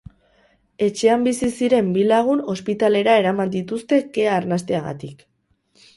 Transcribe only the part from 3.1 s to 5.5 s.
eraman dituzte kea arnasteagatik.